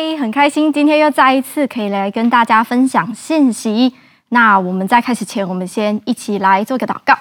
[0.00, 3.92] 嗨，很开心今天又再一次可以来跟大家分享信息。
[4.28, 7.18] 那我们在开始前，我们先一起来做个祷告。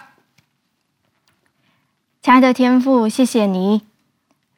[2.21, 3.81] 亲爱的天父，谢谢你，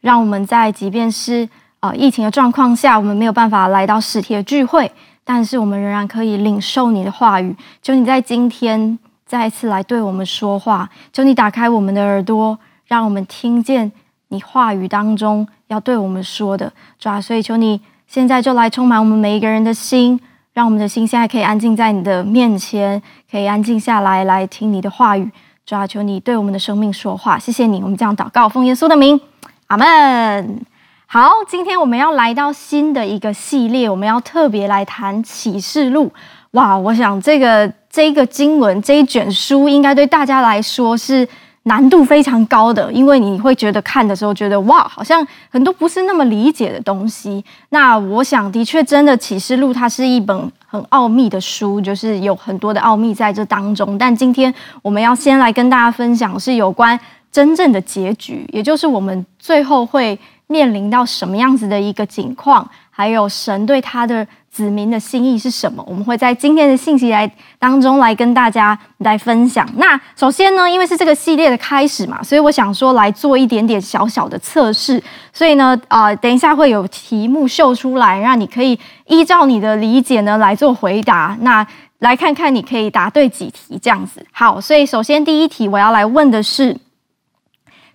[0.02, 1.48] 让我们在即便是
[1.80, 4.92] 呃疫情的状况下，我们没有办法来到实体的聚会，
[5.24, 7.56] 但是我们仍然可以领受你的话语。
[7.82, 13.90] 求你在今天再一次来对我们说话，求你打开我们的耳朵，让我们听见
[14.28, 16.74] 你话语当中要对我们说的。
[17.00, 17.80] 主啊，所以求你
[18.12, 20.20] 现在就来充满我们每一个人的心。
[20.52, 23.00] 让我们的心现在可以安静在你的面前，
[23.30, 25.30] 可以安静下来，来听你的话语。
[25.64, 27.38] 主啊，求你对我们的生命说话。
[27.38, 29.22] 谢谢你，我们这样祷告，奉耶稣的名，
[29.68, 30.66] 阿门。
[31.06, 36.12] 好，今天我们要来到新的一个系列，我们要特别来谈启示录。
[36.52, 41.28] 哇，我想这个这个经文这一卷书，应该对大家来说是。
[41.64, 47.44] 难度非常高的，因为你会觉得看的时候觉得哇，好像很多不是那么理解的东西。
[47.70, 53.98] 那我想，的确，真的《启示录》它是一本很奥秘的书，就是有很多的奥秘在这当中。
[53.98, 57.00] 但今天我们要先来跟大家分享是有关
[57.32, 60.18] 真正的结局，也就是我们最后会
[60.50, 64.28] 面临到什么样子的一个景况，还有神对他的。
[64.52, 65.82] 子民的心意是什么？
[65.88, 69.66] 我们会在今天的信息来当中来跟大家来分享。
[69.76, 75.02] 那首先呢，因为是这个系列的开始嘛，所以我想说来做一点点小小的测试。
[75.32, 81.38] 所以呢，呃，等一下会有题目秀出来，让你可以依照你的理解呢来做回答。
[81.42, 81.66] 那
[82.00, 84.26] 来看看你可以答对几题这样子。
[84.32, 86.76] 好，所以首先第一题我要来问的是：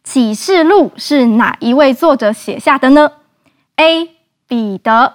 [0.04, 3.10] 启示录是哪一位作者写下的呢
[3.76, 4.10] ？A.
[4.46, 5.14] 彼得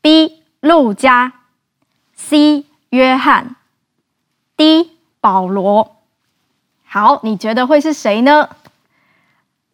[0.00, 0.42] ，B.
[0.60, 1.32] 路加
[2.14, 3.54] ，C 约翰
[4.56, 5.96] ，D 保罗。
[6.84, 8.48] 好，你觉得会是谁呢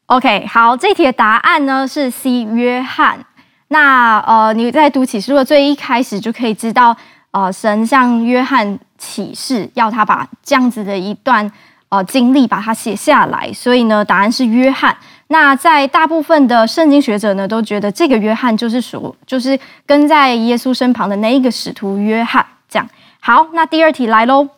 [0.06, 3.24] ？OK，好，这题的答案呢是 C 约翰。
[3.68, 6.96] 那呃，你在读启示录的最一开始就可以知道，
[7.30, 11.50] 呃，神向约翰启示，要他把这样子的一段
[11.96, 13.52] 呃经历把它写下来。
[13.52, 14.96] 所以呢，答案是约翰。
[15.28, 22.46] 那在大部分的圣经学者呢，都觉得这个约翰就是属，就是跟在耶稣身旁的那一个使徒约翰。
[22.68, 22.88] 这样
[23.20, 24.48] 好，那第二题来喽。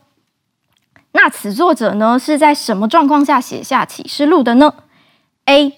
[1.13, 4.75] 那此作者呢，是在什么状况下写下启示录的呢
[5.47, 5.73] ？A.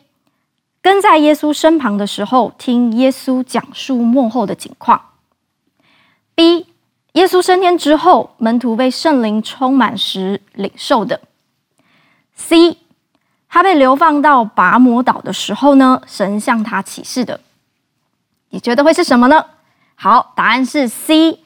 [0.82, 5.00] 跟在耶稣身旁的时候，听耶稣讲述幕后的景况。
[6.34, 6.66] B.
[7.12, 11.20] 耶稣升天之后，门徒被圣灵充满时领受的。
[12.48, 12.78] C.
[13.48, 17.40] 他被流放到拔摩岛的时候呢，神向他启示的，
[18.50, 19.44] 你觉得会是什么呢？
[19.94, 21.40] 好，答案是 C。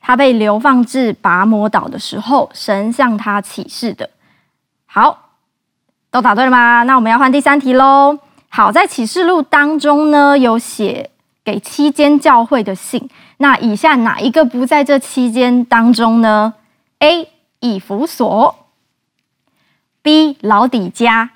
[0.00, 4.08] 他被流放至拔摩岛的时候，神向他启示的。
[4.86, 5.30] 好，
[6.10, 6.84] 都答对了吗？
[6.84, 8.18] 那我们要换第三题喽。
[8.48, 11.10] 好，在启示录当中呢，有写
[11.42, 13.10] 给七间教会的信。
[13.38, 16.54] 那以下哪一个不在这七间当中呢
[17.00, 17.28] ？A.
[17.60, 18.54] 以弗所
[20.06, 20.36] ，B.
[20.40, 21.30] 老底嘉。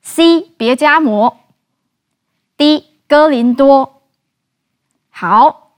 [0.00, 1.36] C 别迦摩
[2.56, 4.00] ，D 哥林多。
[5.10, 5.72] 好，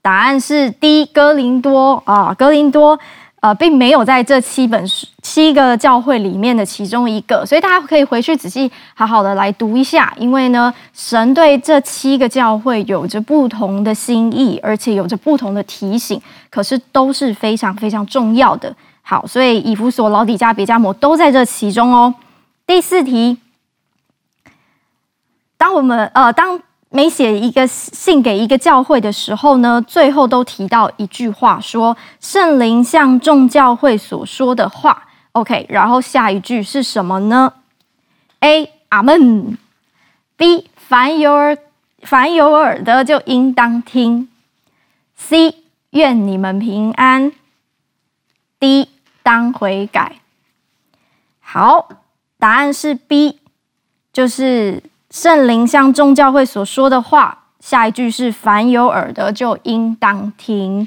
[0.00, 2.98] 答案是 D 哥林多啊，哥林多
[3.40, 16.18] 呃，并没有在这七本书七个教会里面的其中一个，所以大家可以回去仔细好好的来读一下，因为呢，神对这七个教会有着不同的心意，而且有着不同的提醒，
[16.48, 18.74] 可是都是非常非常重要的。
[19.10, 22.14] 好，所以以弗所、老底嘉、别迦摩都在这其中哦。
[22.66, 23.38] 第四题。
[25.56, 26.60] 当我们呃，当
[26.90, 35.04] 每写一个信给一个教会的时候呢，最后都提到一句话，说圣灵向众教会所说的话。
[35.32, 37.54] OK，然后下一句是什么呢
[38.40, 38.70] ？A.
[38.90, 39.56] 阿门。
[40.36, 40.68] B.
[40.76, 41.56] 凡有耳
[42.02, 44.28] 凡有耳的就应当听。
[45.16, 45.54] C.
[45.92, 47.32] 愿你们平安。
[48.60, 48.90] D.
[49.28, 50.16] 当悔改。
[51.40, 51.88] 好，
[52.38, 53.40] 答案是 B，
[54.10, 54.82] 就是。
[55.10, 60.86] 圣灵向众教会所说的话，下一句是“凡有耳的就应当听”。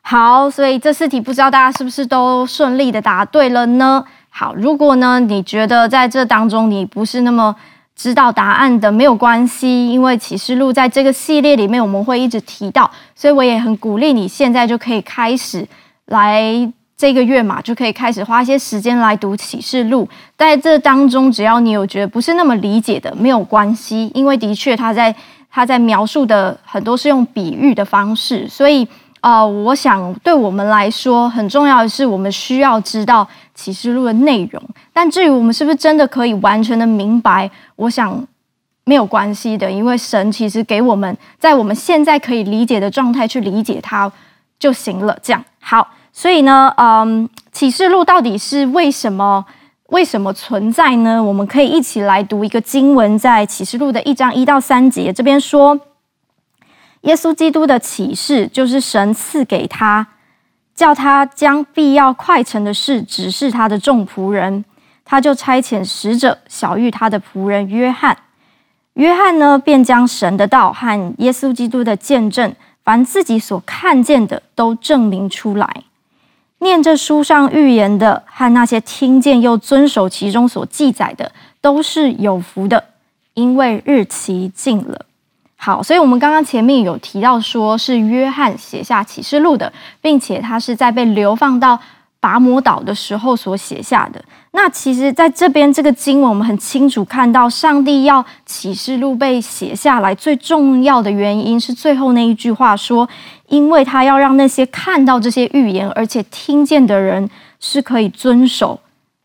[0.00, 4.02] 好，所以这四题不知道大家是不是都顺利的答对了呢？
[4.30, 7.54] 好，如果呢你觉得在这当中你不是那么
[7.94, 15.68] 知道答案的，没有关系，因为启示录在这个系列里面我们会一直提到，所以我也很鼓励你现在就可以开始
[16.06, 16.72] 来。
[17.00, 20.06] 这个月嘛，就可以开始花一些时间来读启示录。
[20.36, 25.14] 在这当中，只要你有觉得不是那么理解的，没有关系，因为的确他在
[25.50, 28.86] 他在描述的很多是用比喻的方式，所以
[29.22, 34.62] 呃，我想对我们来说很重要的是，我们需要知道启示录的内容。
[34.92, 38.22] 但至于我们是不是真的可以完全的明白，我想
[38.84, 44.12] 没有关系的，因为神其实给我们在我们现在可以理解的状态去理解它
[44.58, 45.18] 就行了。
[45.22, 45.88] 这样好，
[46.20, 49.42] 所以呢，嗯，启示录到底是为什么
[49.86, 51.24] 为什么存在呢？
[51.24, 55.80] 我们可以一起来读一个经文，在启示录的一章一到三节，这边说，
[57.00, 60.08] 耶稣基督的启示就是神赐给他，
[60.74, 64.66] 叫他将必要快成的事指示他的众仆人。
[65.06, 68.14] 他就差遣使者小玉他的仆人约翰，
[68.92, 75.84] 约翰呢，便将神的道和耶稣基督的见证，凡自己所看见的，都证明出来。
[76.60, 82.84] 念这书上预言的和那些听见又遵守其中所记载的，都是有福的，
[83.34, 85.06] 因为日期近了。
[85.56, 89.70] 好，所以我们刚刚前面有提到，说是约翰写下启示录的，
[90.00, 91.78] 并且他是在被流放到
[92.20, 94.22] 拔摩岛的时候所写下的。
[94.52, 103.08] 那其实，在这边这个经文，我们很清楚看到，上帝要启示录被写下来，最重要的原因是最后那一句话说，
[103.48, 107.28] 因为他要让那些看到这些预言而且听见的人，
[107.58, 108.78] 是可以遵守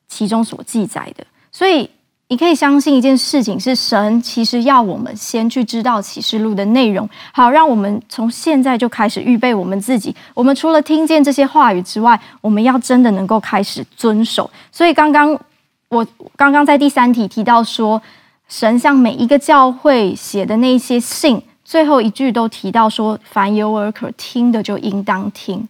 [0.07, 1.89] 其中所记载的，所以。
[2.27, 10.15] 你可以相信一件事情，是神其实要我们先去知道启示录的内容，好，让我们从现在就开始预备我们自己。
[10.33, 14.49] 我们除了听见这些话语之外，我们要真的能够开始遵守。
[14.71, 15.39] 所以刚刚
[15.89, 16.03] 我
[16.35, 18.01] 刚刚在第三题提到说，
[18.47, 25.69] 神向每一个教会写的那些信，最后一句都提到说，凡有耳可听的就应当听。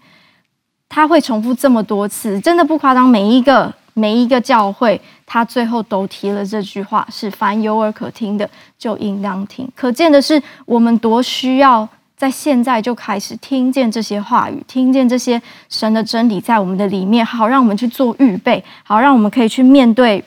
[0.88, 3.74] 他会重复这么多次，真的不夸张，每一个。
[3.98, 9.68] 每一个教会，他最后都提了这句话：是凡有耳可听的，就应当听。
[9.76, 20.24] 可见的是，我们多需要在现在就开始听见这些话语，听见这些神的真理在我们的里面，好让我们去做预备，好让我们可以去面对，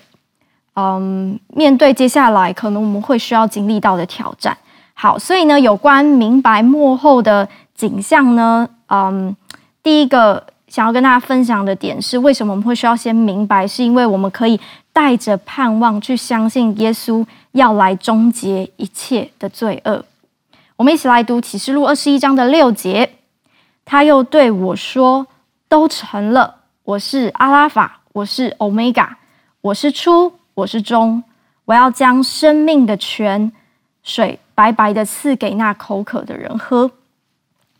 [0.74, 4.56] 嗯，面对接下来可能我们会需要经历到的挑战。
[4.94, 9.36] 好，所以呢，有关明白幕后的景象呢，嗯，
[9.82, 10.44] 第一个。
[10.68, 13.66] 想要跟大家分享的点是，为什么我们会需要先明白？
[13.66, 14.60] 是因为我们可以
[14.92, 20.04] 带着盼望去相信耶稣要来终结一切的罪恶。
[20.76, 23.10] 我们一起来读启示录二十一章的六节。
[23.84, 25.26] 他又对我说
[25.66, 26.56] ：“都成了。
[26.84, 29.16] 我是阿拉法，我是欧米伽，
[29.62, 31.24] 我是初，我是终。
[31.64, 33.50] 我要将生命的泉
[34.02, 36.90] 水白白的赐给那口渴的人喝。”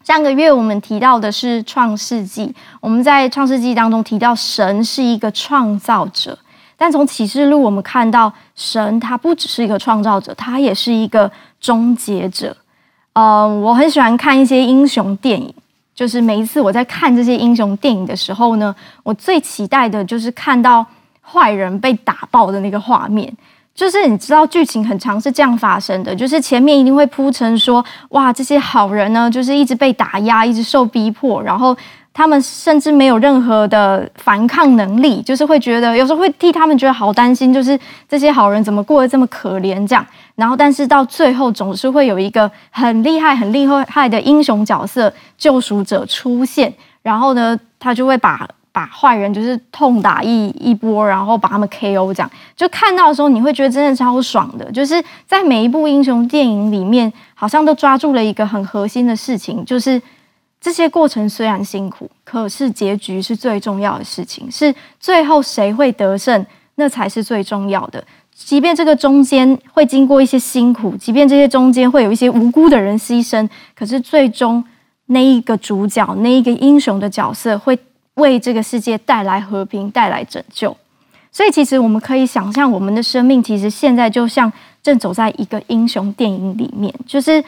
[0.09, 2.51] 上个月我们提到的是创世纪，
[2.81, 6.39] 我们在创世纪当中提到神是一个创造者，
[6.79, 12.57] 但从启示录我们看到神他不只是一个创造者，他也是一个终结者。
[13.13, 15.55] 呃，我很喜欢看一些英雄电影，
[15.95, 20.87] 就是每一次我在看这些英雄电影的时候呢，我最期待的就是看到
[21.21, 23.31] 坏人被打爆的那个画面。
[23.79, 31.77] 就是你知道剧情很长是这样发生的，就是前面一定会铺陈说，哇，这些好人呢，就是一直被打压，一直受逼迫，然后
[32.13, 37.79] 他们甚至没有任何的反抗能力，就是会觉得有时候会替他们觉得好担心，就是
[38.09, 40.05] 这些好人怎么过得这么可怜这样。
[40.35, 48.45] 然后但是到最后总是会有一个很厉害、很厉害的英雄角色救赎者出现，然后呢，他就会把。
[48.79, 54.71] 把坏人就是痛打一一波，然后把他们 KO，这样就看到的时候，你会觉得真的超爽的。
[54.71, 60.01] 就是在每一部英雄电影里面，好像都抓住了一个很核心的事情，就是
[60.61, 68.05] 这些过程虽然辛苦，可是结局是最重要的事情，是最后谁会得胜，那才是最重要的。
[68.33, 74.63] 即便这个中间会经过一些辛苦，即便这些中间会有一些无辜的人牺牲，可是最终
[75.07, 77.77] 那一个主角，那一个英雄的角色会。
[78.19, 80.77] 为这个世界带来和平，带来拯救。
[81.31, 84.51] 所以，其实我们可以想象，我们的生命其实现在就像
[84.83, 86.93] 正走在一个英雄电影里面。
[87.07, 87.45] 就是，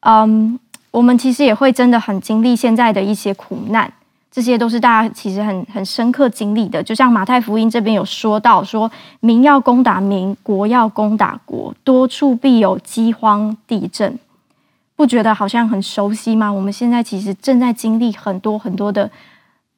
[0.00, 0.58] 嗯，
[0.90, 3.90] 我们其实也会真的很经历现在的一些苦难，
[4.30, 6.82] 这些都是大家其实很很深刻经历的。
[6.82, 14.18] 就像马太福音这边有说到，说民要攻打民，国要攻打国，多处必有饥荒、地震。
[14.96, 16.52] 不觉得好像很熟悉吗？
[16.52, 19.08] 我们现在其实正在经历很多很多的。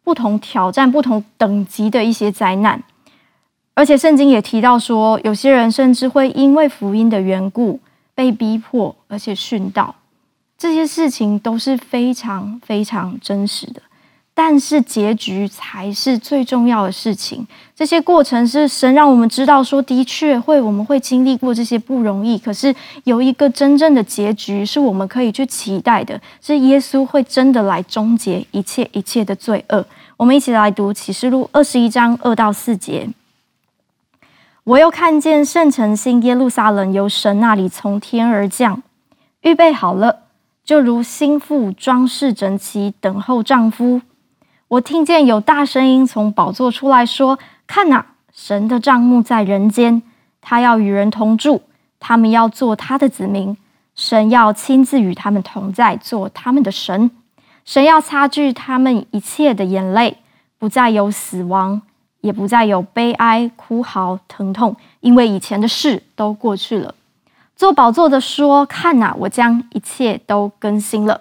[0.05, 2.83] 不同挑战、不同等级的一些灾难，
[3.75, 7.81] 而且圣经也提到说，有些人甚至会因为福音的缘故
[8.15, 9.95] 被逼迫，而且殉道。
[10.59, 13.83] 这些事情都是非常非常真实的。
[14.35, 17.47] 但是结局才是最重要的事情。
[17.75, 22.39] 这些过程是神让我们知道，说的确会，我们会经历过这些不容易。
[22.39, 22.75] 可是
[23.05, 29.85] 有一个真正的结局是我们可以去期待的，是耶稣会真的来终结一切一切的罪恶。
[30.17, 33.09] 我们一起来读启示录二十一章二到四节。
[34.65, 38.81] 我又看见圣城新耶路撒冷由神那里从天而降，
[39.41, 40.21] 预备好了，
[40.65, 44.01] 就如新妇装饰整齐，等候丈夫。
[44.73, 47.39] 我听见有大声音从宝座出来说
[47.69, 50.01] ：“看哪，神的帐幕在人间，
[50.41, 51.61] 他要与人同住，
[52.01, 53.55] 他们要做他的子民，
[53.95, 57.11] 神要亲自与他们同在，做他们的神。
[57.67, 60.17] 神要擦去他们一切的眼泪，
[60.59, 61.83] 不再有死亡。”
[62.23, 66.95] 也不再有悲哀、哭嚎、疼痛，因为以前的事都过去了。
[67.57, 71.21] 坐宝座的说：“看哪，我将一切都更新了。”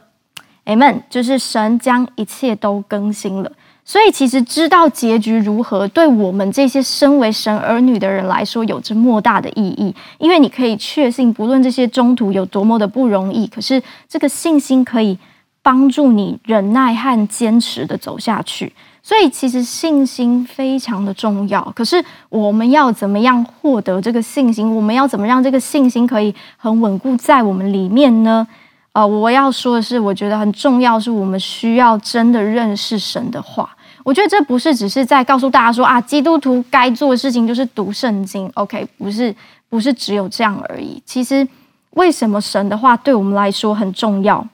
[0.71, 3.51] Amen，就是神将一切都更新了。
[3.83, 9.93] 所以，其实知道结局如何，对我们这些身为神儿女的人来说，有着莫大的意义。
[10.17, 15.17] 因为你可以确信，不论这些中途有多么的不容易，可是这个信心可以
[15.61, 18.71] 帮助你忍耐和坚持的走下去。
[19.03, 21.61] 所以，其实信心非常的重要。
[21.75, 24.73] 可是，我们要怎么样获得这个信心？
[24.73, 28.47] 我们要怎么让这个信心可以很稳固在我们里面呢？
[28.93, 33.69] 呃，我要说的是，我觉得很重要，是我们需要真的认识神的话。
[34.03, 38.51] 我觉得这不是只是在告诉大家说啊，基督徒该做的事情就是读圣经。
[38.55, 39.33] OK，不是，
[39.69, 41.01] 不是只有这样而已。
[41.05, 41.47] 其实，
[41.91, 44.45] 为什么神的话对我们来说很重要？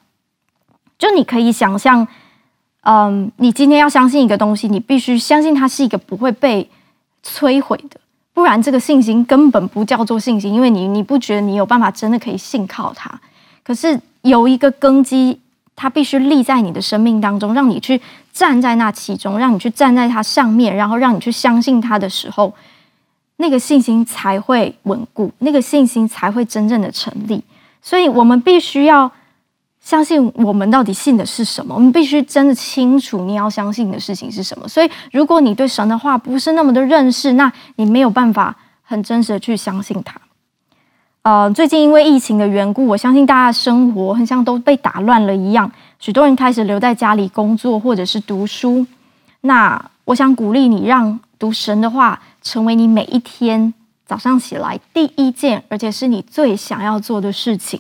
[1.00, 2.08] 就你可以想象。
[2.90, 6.70] 嗯，你今天要相信一个东西，你必须相信它是一个不会被
[7.22, 8.00] 摧毁的，
[8.34, 13.20] 不然这个信心根本不叫做信心，因为你你不觉得你有办法真的可以信靠它。
[13.62, 15.40] 可是有一个根基，
[15.76, 22.54] 它必须立在你的生命当中，让你去站在那其中，让你去站在它上面，然后让你去相信它的时候，
[23.38, 27.44] 那个信心才会稳固，那个信心才会真正的成立。
[27.82, 29.12] 所以我们必须要。
[29.80, 31.74] 相信我们到底信的是什么？
[31.74, 34.68] 我们必须真的清楚你要相信的事情是什么。
[34.68, 38.54] 所以，如果你对神的话不是那么的认识，那你没有办法
[38.84, 40.20] 很真实的去相信他。
[41.28, 45.70] 呃，最近因为疫情的缘故，我相信大家的生活很像都被打乱了一样，
[46.00, 48.88] 许多人开始留在家里工作或者是读书。
[49.42, 53.74] 那我想鼓励你，让读神的话成为你每一天
[54.06, 57.78] 早上起来第一件，而且是你最想要做的事情。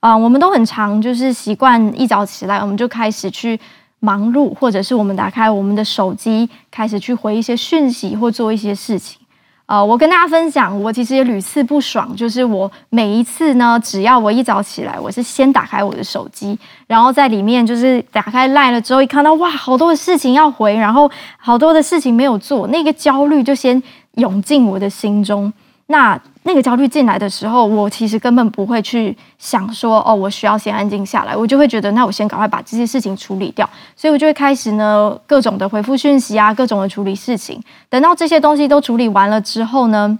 [0.00, 3.60] 啊、呃，我们都很常就是习惯一早起来，我们就开始去
[4.00, 9.20] 忙碌，或者是我们打开我们的手机，开始去回一些讯息或做一些事情。
[9.68, 23.82] 啊、呃，我跟大家分享，我其实也屡次不爽，就是我每一次呢，只要我一早起来，我是先打开我的手机，然后在里面就是打开赖了之后，一看到哇，好多的事情要回，然后好多的事情没有做，那个焦虑就先
[24.14, 25.52] 涌进我的心中。
[25.88, 26.18] 那
[26.48, 37.62] 那个焦虑进来的时候，我其实根本不会去想说，哦，我需要先安静下来，我就会觉得，那我先赶快把这些事情处理掉，所以我就会开始呢，各种的回复讯息啊，各种的处理事情。
[37.90, 40.18] 等到这些东西都处理完了之后呢，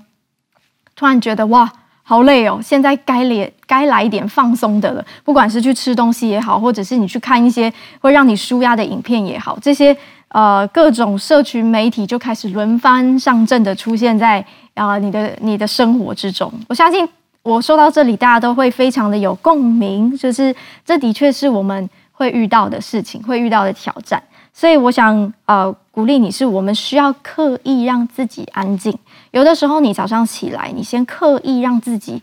[0.94, 9.96] 突然觉得哇，好累哦，现在该来该来一点放松的了，不管是去吃东西也好，或者是你去看一些会让你舒压的影片也好，这些。
[10.28, 14.44] 呃，各种社群媒体就开始轮番上阵的出现在
[14.74, 16.52] 啊、你的你的生活之中。
[16.68, 17.08] 我相信
[17.42, 20.54] 我说到这里，大家都会非常的有共鸣，就是
[20.84, 24.22] 这的确是我们会遇到的事情，会遇到的挑战。
[24.52, 28.96] 所以我想呃鼓励你，是我们需要刻意让自己安静。
[29.30, 32.22] 有的时候你早上起来，你先刻意让自己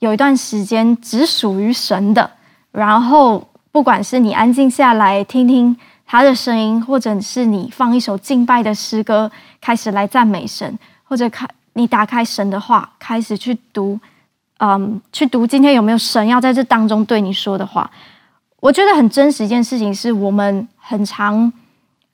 [0.00, 2.30] 有一段时间只属于神的，
[2.70, 5.76] 然后不管是你安静下来听听。
[6.10, 13.96] 他的声音，或者是你放一首敬拜的诗歌，开始来赞美神，或者开你打开神的话，开始去读，
[14.58, 17.88] 嗯，去读今天有没有神要在这当中对你说的话。
[18.58, 21.52] 我觉得很真实一件事情是我们很常，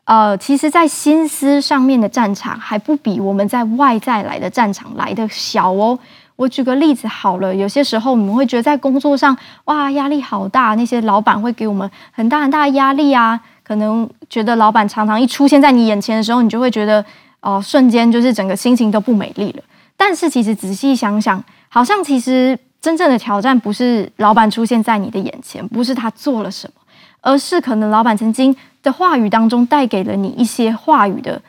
[0.04, 5.98] 呃，其实，在心思上面的战场还不比我们在外在来的战场来的小哦。
[6.36, 9.34] 我举个例子好了，有些时候我们会觉得在工作上，
[9.64, 13.40] 哇，压力好大，那些老板会给我们很大很大的压力啊。
[13.66, 17.04] 可能觉得老板常常一出现在你眼前的时候，你就会觉得
[17.40, 19.62] 哦，瞬间就是整个心情都不美丽了。
[19.96, 26.80] 但是其实仔细想想，好像其实真正的挑战不是老板出现在你的眼前，不是他做了什么，
[27.23, 28.54] 而是可能老板曾经
[28.85, 31.42] 的话语当中带给了你一些话语的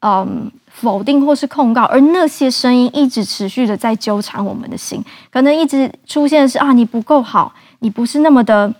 [0.00, 8.72] 嗯否定或是控告，而那些声音一直持续的在纠缠我们的心，可能一直出现的是啊，你不够好，你不是那么的。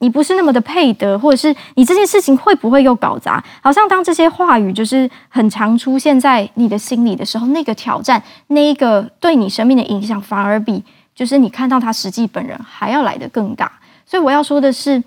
[0.00, 3.42] 你不是那么的配得，或者是你这件事情会不会又搞砸？
[3.60, 13.70] 好像当这些话语就是很常出现在你的心里的时候，那个挑战，那一个对你生命的影响，反而比就是你看到他实际本人还要来得更大。
[14.06, 15.02] 所以我要说的是，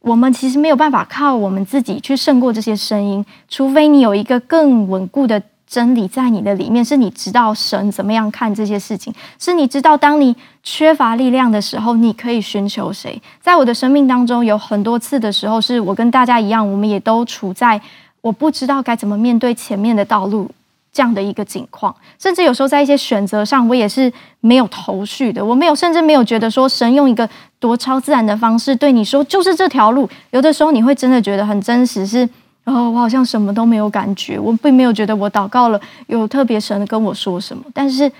[0.00, 13.20] 我们其实没有办法靠我们自己去胜过这些声音，除非你有一个更稳固的真理在你的里面，是你知道神怎么样看这些事情，是你知道当你缺乏力量的时候，你可以寻求谁。
[13.40, 17.80] 在我的生命当中，有很多次的时候，是我跟大家一样，我们也都处在
[18.20, 20.48] 我不知道该怎么面对前面的道路
[20.92, 30.08] 这样的一个境况，甚至有时候在一些选择上，我也是没有头绪的，我没有，甚至没有觉得说神用一个多超自然的方式对你说就是这条路。
[30.30, 32.28] 有的时候你会真的觉得很真实，是。
[32.66, 37.62] 然后我好像什么都没有感觉，我并没有觉得我祷告了有特别神跟我说什么。
[37.72, 38.10] 但是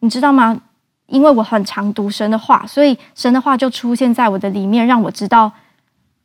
[0.00, 0.60] 你知道吗？
[1.06, 5.50] 因为我很常读神的话，所以神的话就出现在我的里面，让我知道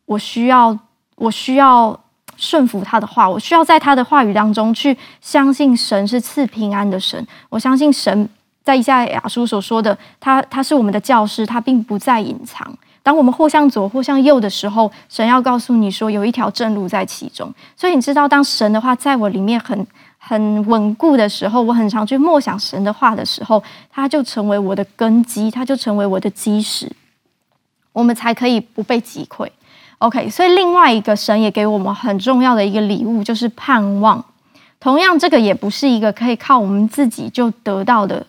[0.06, 0.78] 我需要
[1.16, 1.98] 我需要
[2.36, 7.26] 顺服他的话，我需要在他的话语当中去相信神是赐平安的神。
[7.48, 8.28] 我相信神
[8.62, 12.78] 在以下亚书所说的，他他是我们的教师，他并不再隐藏。
[13.10, 17.52] 当我们或向左或向右的时候，神要告诉你说有一条正路在其中。
[17.76, 19.88] 所以你知道，当神的话在我里面很
[20.20, 26.88] 很稳固的时候，我很常去默想神的话的时候，它就成为我的根基，它就成为我的基石，
[27.94, 29.50] 我们才可以不被击溃。
[29.98, 34.24] OK，所以另外一个神也给我们很重要的一个礼物，就是盼望。
[34.80, 38.28] 同样，这个也不是一个可以靠我们自己就得到的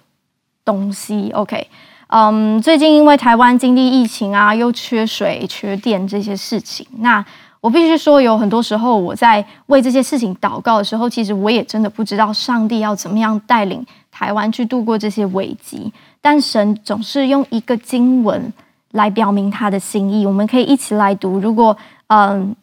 [0.64, 1.30] 东西。
[1.34, 1.68] OK。
[2.12, 7.25] 嗯最近因为台湾经历疫情啊，又缺水、缺电这些事情，那
[7.61, 15.93] 我必须说，有很多时候我在为这些事情祷告的时候，其实我也真的不知道上帝要怎么样带领台湾去度过这些危机。
[16.21, 18.52] 但神总是用一个经文
[18.90, 21.38] 来表明他的心意，我们可以一起来读。
[21.38, 21.76] 如果
[22.09, 22.57] 嗯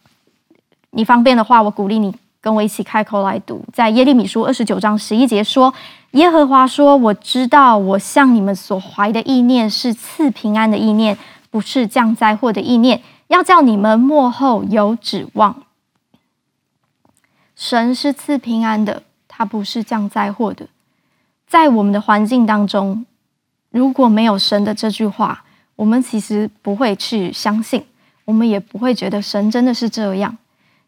[0.92, 2.14] 你方便的话，我鼓励你。
[2.40, 5.74] 跟我一起开口来读，在耶利米书二十九章十一节说
[6.12, 11.18] ：“耶和华说，我知道我向你们所怀的意念是赐平安的意念，
[11.50, 15.64] 不是降灾祸的意念，要叫你们末后有指望。
[17.56, 20.68] 神是赐平安的，他不是降灾祸的。
[21.48, 23.06] 在我们的环境当中，
[23.72, 25.44] 如果没有神的这句话，
[25.76, 27.84] 我们其实不会去相信，
[28.26, 30.38] 我们也不会觉得神真的是这样。”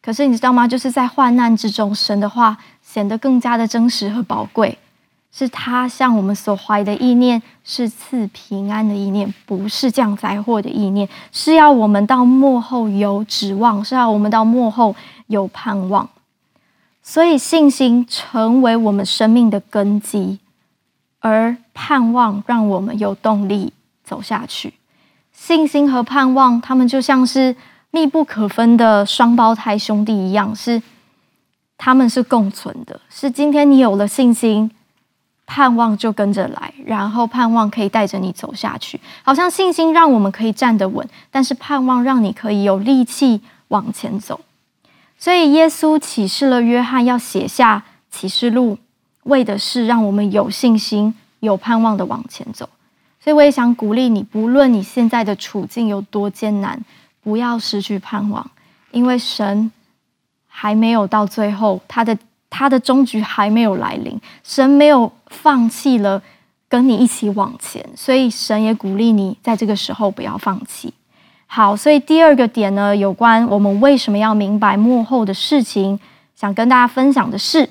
[0.02, 0.68] 可是你知道吗？
[0.68, 4.78] 就是在患难之中，神的话显得更加的真实和宝贵。
[5.32, 11.08] 是他向我们所怀的意念，是赐平安的意念，不是降灾祸的意念。
[11.32, 14.96] 是要我们到幕后有指望，是要我们到幕后
[15.28, 16.10] 有盼望。
[17.04, 20.40] 所以信心成为我们生命的根基，
[21.20, 24.74] 而盼望让我们有动力走下去。
[25.32, 27.56] 信心和盼望，他们就像是。
[27.92, 30.82] 密不可分的双胞胎兄弟一样，是
[31.78, 33.00] 他们是共存的。
[33.10, 34.70] 是今天你有了信心，
[35.46, 39.00] 盼望就跟着来，然后盼望可以带着你走下去。
[39.24, 44.40] 好像信心让我们可以站得稳，但是盼望让你可以有力气往前走。
[45.18, 48.78] 所以耶稣启示了约翰要写下启示录，
[49.24, 52.70] 为的是让我们有信心、有盼望的往前走。
[53.20, 56.80] 所以我也想鼓励你，不论你现在的处境有多艰难。
[57.22, 58.50] 不要失去盼望，
[58.92, 59.72] 因为神
[60.48, 62.18] 还没有到最后，他的
[62.50, 66.22] 他的终局还没有来临，神没有放弃了
[66.68, 70.94] 跟你一起往前，所以神也鼓励你在这个时候不要放弃。
[71.46, 76.00] 好，所以第二个点呢，有关我们为什么要明白幕后的事情，
[76.36, 77.70] 想跟大家分享的是，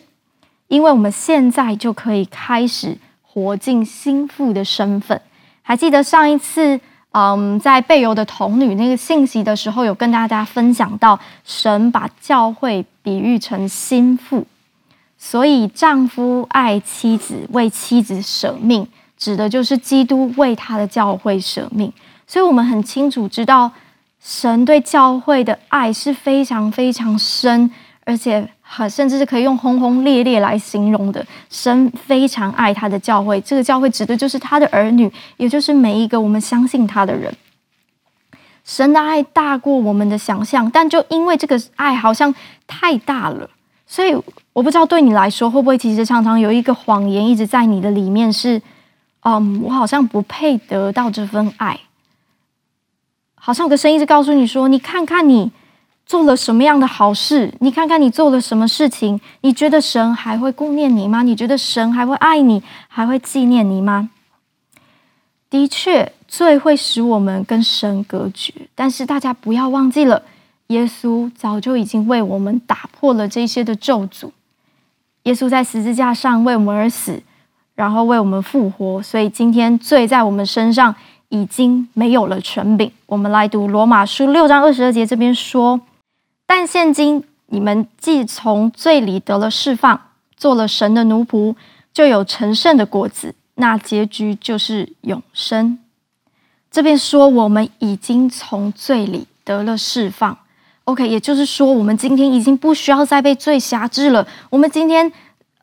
[0.67, 5.21] 因为我们现在就可以开始活进新妇的身份。
[5.63, 6.81] 还记得上一次？
[7.13, 14.47] 嗯，在备油的童女那个信息的时候，有跟大家分享到，神把教会比喻成心腹，
[15.17, 21.93] 所以丈夫爱妻子，为妻子舍命，指的就是基督为他的教会舍命。
[22.27, 23.73] 所以我们很清楚知道，
[24.21, 27.71] 神对教会的爱是非常非常深，
[28.05, 28.49] 而且。
[28.89, 31.27] 甚至是可以用轰轰烈烈来形容的。
[31.49, 37.35] 神非常爱他的教会，这个教会指的就是他的儿女，也就是每一个我们相信他的人。
[38.65, 42.33] 神的爱大过我们的想象，但就因为这个爱好像
[42.67, 43.49] 太大了，
[43.87, 44.15] 所以
[44.53, 48.61] 我不知道对你来说会不会，其实常常有一个谎言一直在你的里面是，
[49.23, 51.81] 嗯，我好像不配得到这份爱，
[53.35, 55.51] 好像有个声音一直告诉你说，你看看你。
[56.09, 57.53] 做了什么样的好事？
[57.61, 59.21] 你看看你做了什么事情？
[59.43, 61.23] 你觉得神还会顾念你吗？
[61.23, 64.09] 你觉得神还会爱你，还会纪念你吗？
[65.51, 70.23] 的确，罪会使我们跟神隔绝，但是大家不要忘记了，
[70.69, 74.31] 耶稣早就已经为我们打破了这些的咒诅。
[75.25, 77.23] 耶稣在十字架上为我们而死，
[77.75, 80.95] 然后为我们复活，所以今天罪在我们身上
[81.29, 82.91] 已经没有了权柄。
[83.05, 85.79] 我们来读罗马书六章二十二节，这边说。
[86.49, 90.01] 但现今你们既从罪里得了释放，
[90.35, 91.55] 做了神的奴仆，
[91.93, 95.79] 就有成圣的果子，那结局就是永生。
[96.71, 100.39] 这边说我们已经从罪里得了释放
[100.85, 104.27] ，OK，也就是说我们今天已经不需要再被罪辖制了。
[104.49, 105.13] 我们今天，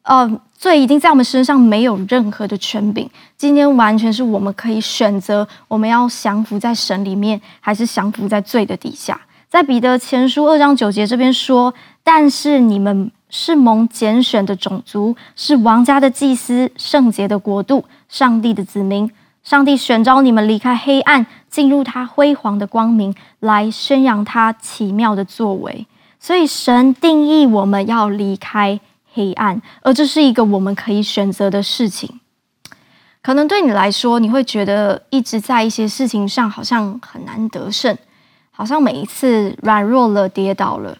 [0.04, 0.40] 呃。
[0.58, 9.20] 罪已经在我们身上没有任何的权柄，今天完全是我们可以选择，我们要降服在神里面，还是降服在罪的底下。
[9.50, 19.10] 在彼得前书二章九节这边说：“但是你们是蒙拣选的种族，是王家的祭司，圣洁的国度，上帝的子民。
[19.44, 25.86] 上帝选召你们离开黑暗，进入他辉煌的光明，来宣扬他奇妙的作为。
[26.20, 28.80] 所以神定义我们要离开。”
[29.18, 32.20] 黑暗，而这是一个我们可以选择的事情。
[33.22, 37.98] 可能对你来说，你会觉得一直在一些事情上好像很难得胜，
[38.56, 40.98] 好像每一次软弱了、跌倒了，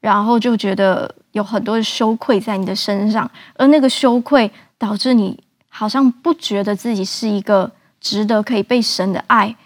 [0.00, 9.56] 然后就觉得有很多的羞愧在你的身上，而那个羞愧导致你好像不觉得自己是一个值得可以被神的爱，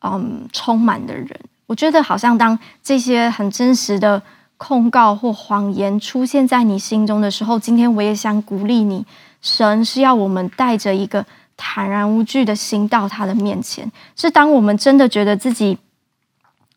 [0.00, 1.28] 嗯，充满的人。
[1.66, 4.20] 我觉得好像当这些很真实的。
[4.58, 9.04] 控告或谎言出现在你心中的时候，今天我也想鼓励你。
[9.42, 11.22] 神是要我们带着一个
[11.58, 13.92] 坦然无惧的心到他的面前。
[14.16, 15.76] 是当我们真的觉得自己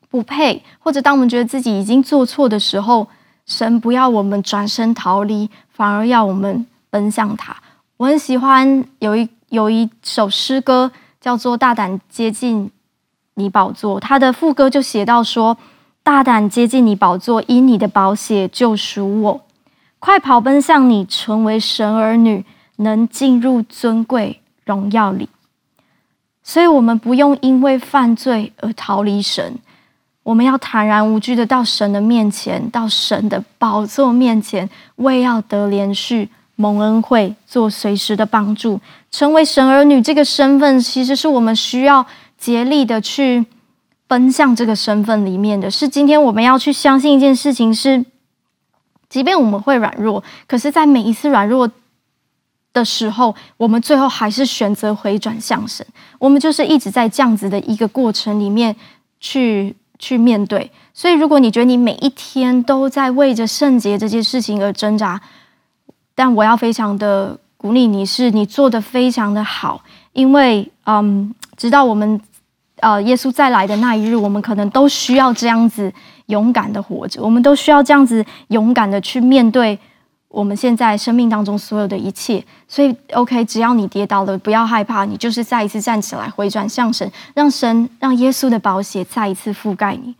[0.09, 3.07] 不配，或者当我们觉得自己已经做错的时候，
[3.45, 7.55] 神不要我们转身逃离，反而要我们奔向他。
[7.97, 10.91] 我很喜欢有一有一首诗歌
[11.21, 12.71] 叫做《大胆接近
[13.35, 15.57] 你宝座》，他的副歌就写到说。
[16.01, 19.41] 大胆接近你宝座，因你的宝血救赎我，
[19.99, 22.43] 快跑奔向你，成为神儿女，
[22.77, 25.29] 能进入尊贵荣耀里。
[26.41, 29.59] 所以，我们不用因为犯罪而逃离神，
[30.29, 42.05] 我们要坦然无惧的到神的面前，到神的宝座面前，为要得连续、蒙恩惠，做随时的帮助，成为神儿女这个身份，其实是我们需要
[42.37, 43.45] 竭力的去。
[44.05, 48.03] 奔向这个身份里面的是，今天我们要去相信一件事情是，
[49.07, 51.69] 即便我们会软弱，可是，在每一次软弱
[52.73, 55.85] 的时候，我们最后还是选择回转向神。
[56.17, 58.75] 我们就是一直在这样子的一个过程里面
[59.19, 60.71] 去去面对。
[60.93, 65.21] 所以，如果你觉得你每一天都在为着圣洁这件事情而挣扎，
[66.15, 69.83] 但我要非常的鼓励你，是你做的非常的好，
[70.13, 72.19] 因为嗯，直到我们。
[72.81, 75.93] 呃，耶稣再来的那一日，我们可能都需要这样子
[76.27, 79.77] 勇敢的活着，我们都需要这样子勇敢的去面对
[80.29, 82.43] 我们现在生命当中所有的一切。
[82.67, 90.15] 所以，OK，只要你跌倒了，不要害怕，你就是再一次站起来，回转向神，让神让耶稣的宝血再一次覆盖你。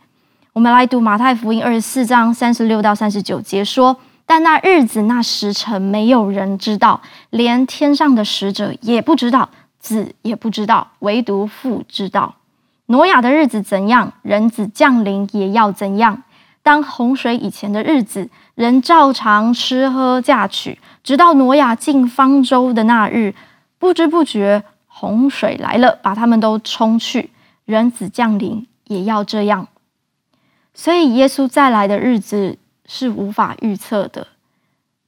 [0.52, 3.96] 我们来读马太福音二十四章三十六到三十九节说
[4.26, 12.34] ：“但那日子那时辰，没有人知道，连天上的使者也不知道，子也不知道，唯独父知道。”
[12.86, 16.24] 挪亚的日子怎样，人子降临也要怎样。
[16.64, 18.28] 当洪水以前的日子，
[18.60, 23.34] 人照常吃喝嫁娶，直到挪亚进方舟的那日，
[23.78, 27.30] 不知不觉洪水来了，把他们都冲去。
[27.64, 29.66] 人子降临也要这样。
[30.74, 34.26] 所以耶稣再来的日子是无法预测的，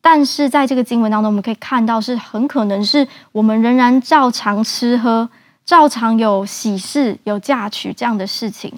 [0.01, 5.29] 但是在这个经文当中，我们可以看到，是很可能是我们仍然照常吃喝。
[5.67, 8.73] 照常有喜事、有嫁娶这样的事情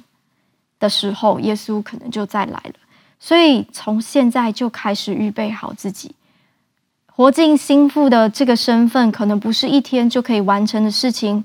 [0.80, 2.74] 的时候，耶稣可能就再来了。
[3.24, 6.14] 所以从现在就开始预备好自己，
[7.06, 11.42] 活进新妇的这个身份，可能不是一天就可以完成的事情。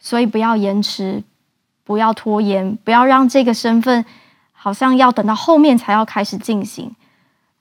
[0.00, 1.22] 所以不要延迟，
[1.84, 4.02] 不要拖延，不要让这个身份
[4.52, 6.90] 好像要等到后面才要开始进行。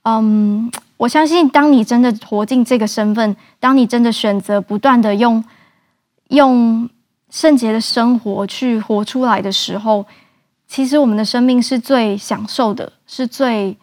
[0.04, 5.44] 嗯，我相信，当你真的活进这个身份，当你真的选择不断的用
[6.30, 6.90] 用。
[7.30, 10.06] 圣洁的生活去活出来的时候，
[10.68, 13.78] 其实我们的生命是最享受的，是最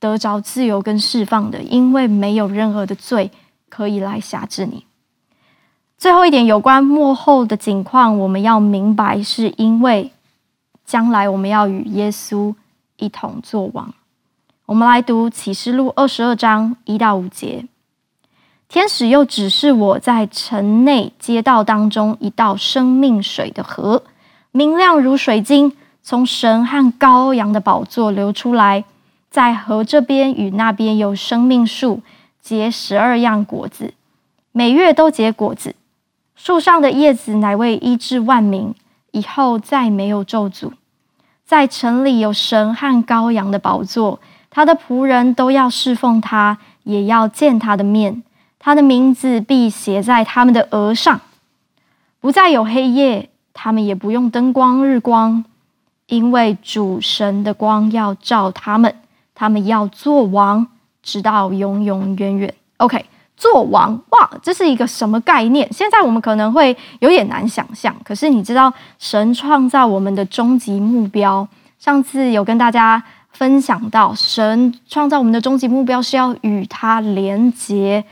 [0.00, 3.30] 得着自由跟释放的，因为没有任何的罪
[3.68, 4.84] 可以来辖制你。
[5.96, 10.10] 最后一点，有关末后的景况，我们要明白，是因为
[10.84, 12.52] 将来我们要与耶稣
[12.96, 13.94] 一同作王。
[14.66, 17.64] 我们来读启示录二十二章一到五节。
[18.68, 24.02] 天使又指示我在城内街道当中一道生命水的河，
[24.50, 28.84] 明亮如水晶，从神和羔羊的宝座流出来。
[29.30, 32.02] 在河这边与那边有生命树，
[32.40, 33.94] 结十二样果子，
[34.52, 35.74] 每月都结果子。
[36.34, 38.74] 树上的叶子乃为医治万民，
[39.12, 40.72] 以后再没有咒诅。
[41.46, 46.58] 在城里有神和羔羊的宝座，他的仆人都要侍奉他。
[46.84, 48.24] 也要见他的面，
[48.58, 51.20] 他的名字必写在他们的额上。
[52.20, 55.44] 不再有黑夜，他们也不用灯光、日光，
[56.12, 58.94] 因为主神的光要照他们，
[59.34, 60.66] 他们要做王，
[61.02, 62.54] 直到永永远远。
[62.76, 63.02] OK，
[63.34, 65.66] 做王，哇，这是一个什么概念？
[65.72, 71.48] 现在我们可能会有点难想象，可是你知道，神创造我们的终极目标，
[71.78, 78.04] 上次有跟大家分享到，神创造我们的终极目标是要与他连结。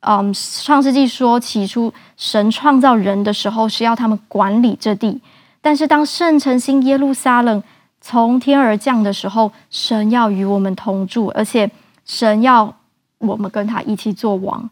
[0.00, 5.20] 嗯，创世纪说，起初神创造人的时候是要他们管理这地，
[5.68, 7.62] 但是当圣城新耶路撒冷
[8.00, 11.70] 从天而降的时候，神要与我们同住，而且
[12.06, 12.74] 神要
[13.18, 14.70] 我们跟他一起做王。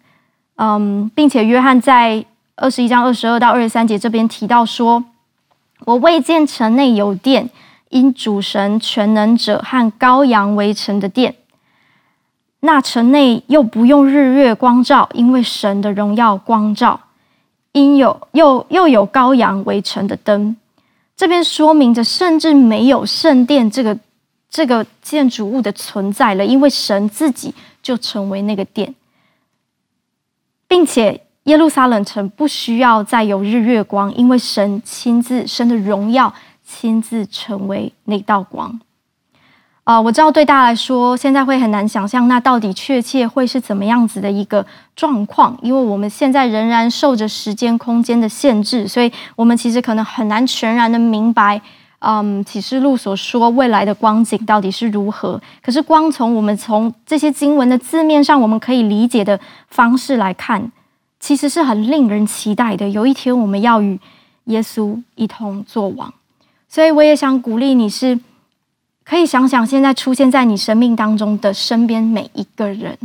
[0.54, 5.04] 嗯，并且约翰在二十一章二十二到二十三节这边提到说
[5.84, 7.50] ：“我未见城内有殿，
[7.90, 11.34] 因主神全能者和羔羊为城的殿。”
[12.60, 16.98] 那城内又不用日月光照，因为神的荣耀光照，
[17.72, 20.56] 因有又又有羔羊为城的灯。
[21.16, 23.98] 这边说明着，甚至没有圣殿这个
[24.50, 28.94] 这个建筑物的存在了，因为神自己就成为那个殿，
[30.68, 38.78] 并且耶路撒冷城不需要再有日月光，因为神亲自神的荣耀亲自成为那道光。
[39.86, 45.56] 啊、我知道对大家来说，现在会很难想象，那到底确切会是怎么样子的一个状况？
[45.62, 51.62] 因为我们现在仍然受着时间、空间的限制，所以我们其实可能很难全然的明白，
[52.00, 55.40] 嗯，启示录所说未来的光景到底是如何。
[55.62, 60.72] 可是，光从我们从这些经文的字面上，我们可以理解的方式来看，
[61.20, 62.88] 其实是很令人期待的。
[62.88, 64.00] 有一天，我们要与
[64.46, 66.12] 耶稣一同作王，
[66.68, 68.18] 所以我也想鼓励你是。
[69.08, 72.98] 可以想想，现在出现在你生命当中的身边每一个人，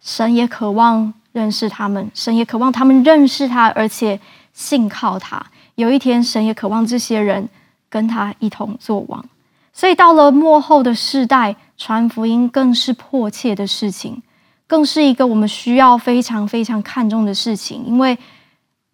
[0.00, 4.18] 神也渴望认识他们，神也渴望他们认识他，而且
[4.54, 5.44] 信靠他。
[5.74, 7.46] 有一天，神也渴望这些人
[7.90, 9.22] 跟他一同作王。
[9.74, 14.22] 所以，到了末后的世代，传福音更是迫切的事情，
[14.66, 18.16] 更是一个我们需要非常非常看重的事情，因为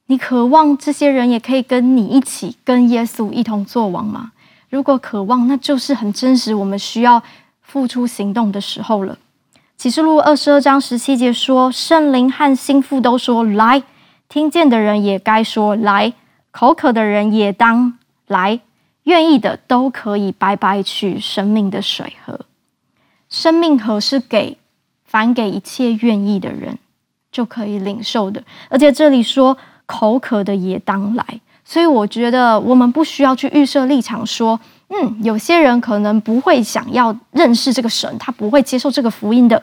[0.06, 4.32] 你渴望这些人也可以跟你一起，跟耶稣一同作王吗？
[4.70, 6.54] 如果渴望，那就是很真实。
[6.54, 7.22] 我们需要
[7.60, 9.18] 付出行动的时候了。
[9.76, 13.82] 启示录二十二章十七节说：“圣灵和新妇都说来，
[14.28, 16.12] 听见的人也该说来，
[16.52, 18.60] 口渴的人也当来，
[19.02, 22.40] 愿意的都可以白白取生命的水喝。
[23.28, 24.58] 生命河是给
[25.04, 26.78] 反给一切愿意的人
[27.32, 28.44] 就可以领受的。
[28.68, 29.56] 而且这里说
[29.86, 39.62] 口渴的也当来。”所以我觉得我们不需要去预设立场，说，嗯，有些人可能不会想要认识这个神，他不会接受这个福音的。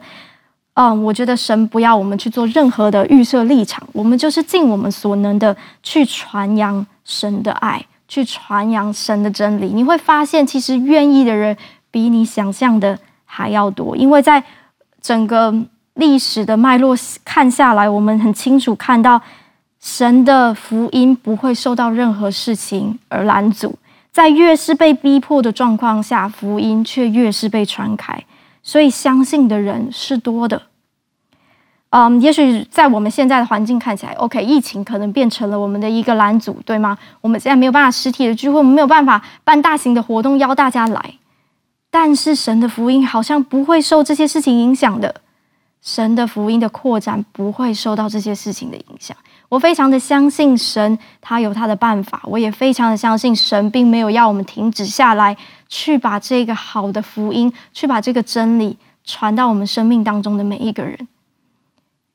[0.76, 9.67] 嗯，我觉得神不要我们去做任何的预设立场，我们就是尽我们所能的去传扬神的爱，去传扬神的真理。
[9.74, 11.58] 你会发现，其实愿意的人
[11.91, 14.41] 比你想象的还要多，因为在
[15.02, 15.54] 整个
[15.96, 19.22] 历史的脉络看下来，我们很清楚看到。
[19.89, 23.80] 神的福音不会受到任何事情而拦阻，
[24.12, 28.26] 在越是被逼迫的状况下，福音却越是被传开，
[28.62, 30.63] 所以相信的人是多的。
[31.91, 36.97] 嗯，也许在我们现在的环境看起来，OK，疫情可能变成了我们的一个拦阻，对吗？
[37.21, 41.13] 我们现在没有办法实体的聚会，我们没有办法办大型的活动邀大家来，
[41.89, 45.21] 但是神的福音好像不会受这些事情影响的，
[45.82, 49.15] 神的福音的扩展不会受到这些事情的影响。
[49.49, 52.21] 我非常的相信神，他有他的办法。
[52.23, 55.36] 我也非常的相信神，并没有要我们停止下来，
[55.69, 61.07] 去把这个好的福音，去把这个真理传到我们生命当中的每一个人。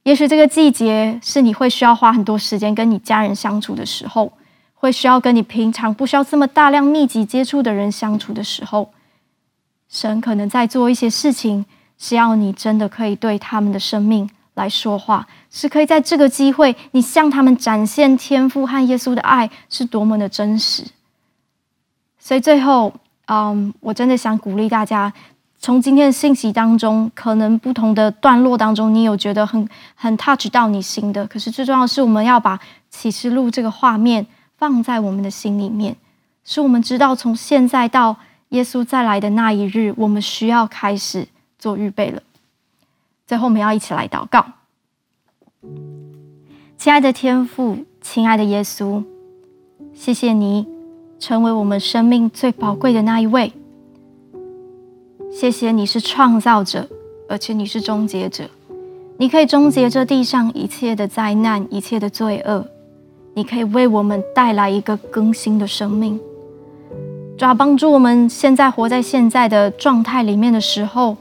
[0.02, 4.32] 也许这个季节是你会需要花很多时间跟你家人相处的时候，
[4.74, 8.90] 会需要跟你平常不需要这么大量密集接触的人相处的时候，
[9.88, 11.64] 神可能在做一些事情，
[11.96, 14.28] 是要你真的可以对他们的生命。
[14.54, 20.84] 来说话，是可以在这个机会，你向他们展现天父和耶稣的爱是多么的真实。
[22.18, 22.92] 所以最后，
[23.26, 25.12] 嗯，我真的想鼓励大家，
[25.58, 31.26] 从今天的信息当中，可能不同的段落当中，你有觉得很很 touch 到你心的。
[31.26, 32.60] 可是最重要的是，我们要把
[32.90, 35.96] 启示录这个画面放在我们的心里面，
[36.44, 38.16] 使我们知道从现在到
[38.50, 41.26] 耶稣再来的那一日，我们需要开始
[41.58, 42.22] 做预备了。
[43.26, 44.44] 最后，我们要一起来祷告。
[46.76, 49.04] 亲爱的天父，亲爱的耶稣，
[49.94, 50.66] 谢谢你
[51.18, 53.52] 成为我们生命最宝贵的那一位。
[55.30, 56.88] 谢谢你是创造者，
[57.28, 58.50] 而且你是终结者，
[59.16, 62.66] 你可以终结这地上一切的灾难、一切的罪恶，
[63.34, 66.20] 你可以为我们带来一个更新的生命。
[67.38, 71.16] 主要帮助我们现在活在现在的状态里面的时候，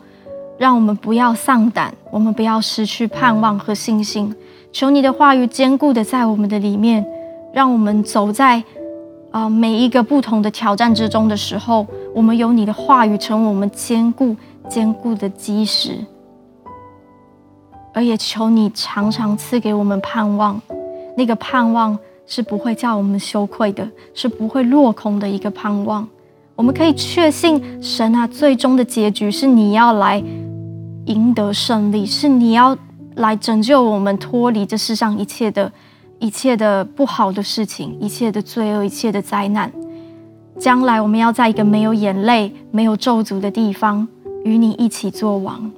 [0.61, 4.31] 让我们不要丧胆，我们不要失去盼望和信心。
[4.71, 7.03] 求你的话语坚固的在我们的里面，
[7.51, 8.63] 让我们走在
[9.31, 14.35] 啊、每一个不同的挑战之中的时候，我们有你的话语成为我们坚固
[14.69, 15.97] 坚固的基石。
[17.91, 20.61] 而也求你常常赐给我们盼望，
[21.17, 21.97] 那个盼望
[22.27, 26.07] 是不会叫我们羞愧的，是不会落空的一个盼望。
[26.55, 30.23] 我们可以确信，神啊，最终的结局是你要来
[31.05, 32.77] 赢得胜利，是你要。
[33.15, 35.69] 来拯救我们脱离这世上一切的、
[36.17, 39.69] 一切的不好的事情，一切的罪恶，一切的灾难。
[40.57, 44.07] 将来我们要在一个没有眼泪、没有咒诅的地方，
[44.45, 45.69] 与你一起作王。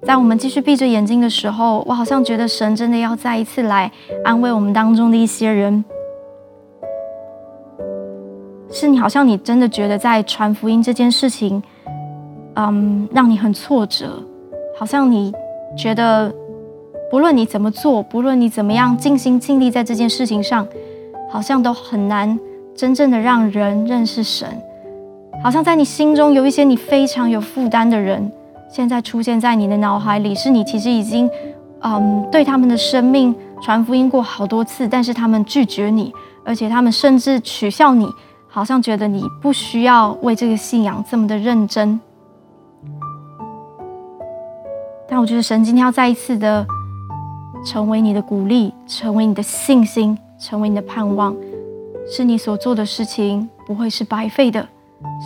[0.00, 3.92] 在我们继续闭着眼睛的时候，我好像觉得神真的要再一次来
[4.24, 5.84] 安慰我们当中的一些人。
[8.70, 11.62] 是你，好像你真的觉得在传福音这件事情。
[12.56, 14.22] 嗯，让你很挫折，
[14.78, 15.32] 好像你
[15.76, 16.34] 觉得
[17.10, 20.66] 不论你怎么做，不论你怎么样尽心尽力在这件事情上，
[21.30, 22.38] 好像都很难
[22.74, 24.48] 真正的让人认识神。
[25.44, 28.32] 好像在你心中有一些你非常有负担的人，
[28.70, 31.28] 现在出现在你的脑海里，是你其实已经
[31.80, 36.10] 嗯对他们的生命传福音过好多次，但是他们拒绝你，
[36.42, 38.08] 而且他们甚至取笑你，
[38.48, 42.00] 好像觉得你不需要为这个信仰这么的认真。
[45.08, 46.66] 但我觉得神今天要再一次的
[47.64, 51.34] 成为你的鼓励，成为你的信心，成为你的盼望，
[52.10, 54.68] 是你所做的事情不会是白费的，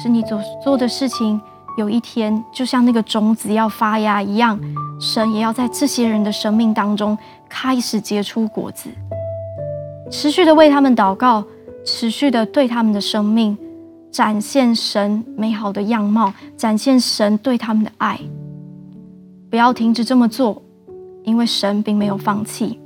[0.00, 1.40] 是你所做的事情
[1.78, 4.58] 有一天就像那个种子要发芽一样，
[5.00, 7.16] 神也要在这些人的生命当中
[7.48, 8.90] 开始结出果子，
[10.10, 11.42] 持续的为他们祷告，
[11.84, 13.56] 持续的对他们的生命
[14.12, 18.20] 展现神美好的样貌，展现神对他们的爱。
[19.50, 20.62] 不要停止这么做，
[21.24, 22.78] 因为神并没有放弃。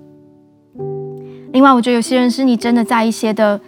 [1.52, 3.60] 另外，我觉得有些人是你真的在一些的、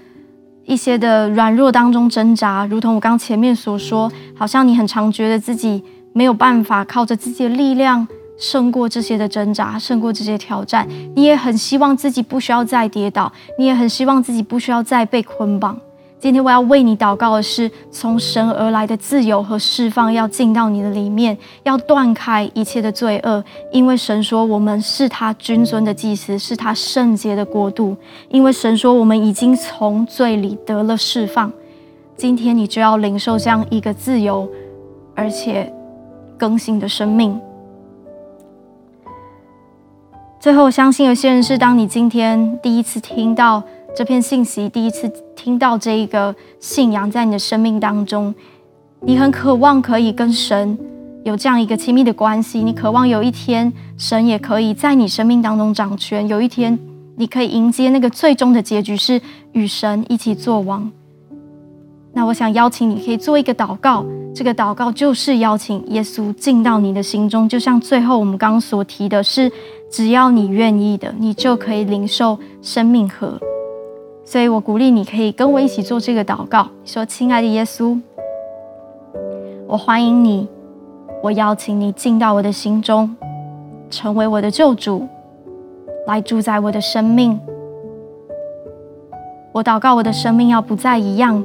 [0.64, 10.88] 一些的软弱当中挣扎，如同我刚前面所说，好像你很常觉得自己没有办法靠着自己的力量胜过这些的挣扎，胜过这些挑战。
[11.14, 15.78] 你也很希望自己不需要再跌倒，你也很希望自己不需要再被捆绑。
[16.18, 23.44] 今天我要为你祷告的是，从神而来的自由和释放要进到你的里面，要断开一切的罪恶。
[23.70, 27.94] 因为神说我们是他君尊的祭司，是他圣洁的国度。
[28.30, 31.52] 因为神说我们已经从罪里得了释放。
[32.16, 34.48] 今天你就要领受这样一个自由
[35.14, 35.70] 而且
[36.38, 37.38] 更新的生命。
[40.40, 43.62] 最后，我相信有些人是当你今天第一次听到。
[43.96, 48.34] 这篇信息，第一次听到这一个信仰在你的生命当中，
[49.00, 50.78] 你很渴望可以跟神
[51.24, 56.78] 有这样一个亲密的关系，你渴望有一天神也可以在你生命当中掌权，有一天
[57.16, 59.18] 你可以迎接那个最终的结局是
[59.52, 60.92] 与神一起作王。
[62.12, 64.04] 那我想邀请你可以做一个祷告，
[64.34, 69.50] 这个祷告就是邀请耶稣进到你的心中，就像最后我们刚刚所提的是，
[69.90, 73.40] 只要你愿意的，你就可以领受生命河。
[74.28, 77.96] 所以我鼓励你可以跟我一起做这个祷告，说：“亲爱的耶稣，
[79.68, 80.48] 我欢迎你，
[81.22, 83.16] 我邀请你进到我的心中，
[83.88, 85.06] 成为我的救主，
[86.08, 87.38] 来住在我的生命。
[89.52, 91.44] 我祷告我的生命要不再一样，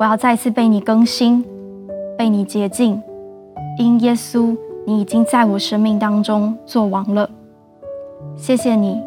[0.00, 1.44] 我要再次被你更新，
[2.18, 3.00] 被你洁净。
[3.78, 7.30] 因耶稣，你已经在我生命当中作王了。
[8.36, 9.00] 谢谢你。”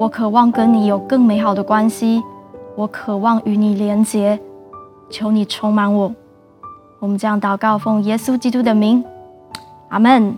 [0.00, 2.22] 我渴望跟你有更美好的关系，
[2.74, 4.40] 我渴望与你连结，
[5.10, 6.10] 求你充满我。
[7.00, 9.04] 我们这样祷告，奉耶稣基督的名，
[9.90, 10.34] 阿门。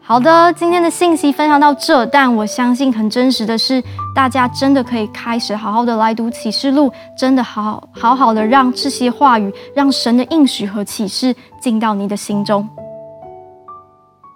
[0.00, 3.82] 好的，今天的信息分享到这，但我相信很真实的是，
[4.14, 12.68] 大家真的可以开始好好的来读启示录，真的好好好的让这些话语，让神的应许和启示进到你的心中。